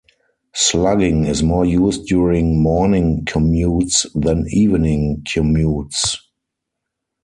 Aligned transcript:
Slugging 0.55 1.25
is 1.25 1.43
more 1.43 1.63
used 1.63 2.07
during 2.07 2.59
morning 2.59 3.23
commutes 3.25 4.07
than 4.19 4.47
evening 4.49 5.21
commutes. 5.27 6.17